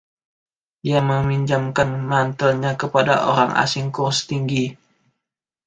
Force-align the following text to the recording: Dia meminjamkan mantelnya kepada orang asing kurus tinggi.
Dia 0.85 0.97
meminjamkan 1.11 1.89
mantelnya 2.11 2.71
kepada 2.81 3.13
orang 3.31 3.51
asing 3.63 3.87
kurus 3.95 4.19
tinggi. 4.29 4.65